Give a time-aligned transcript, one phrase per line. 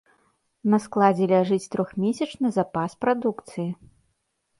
[0.73, 3.67] На складзе ляжыць трохмесячны запас прадукцыі.